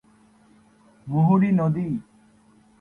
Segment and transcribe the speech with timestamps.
[1.07, 1.87] মুহুরী নদী।